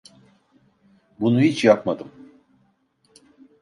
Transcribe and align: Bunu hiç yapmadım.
Bunu 1.19 1.41
hiç 1.41 1.63
yapmadım. 1.63 2.11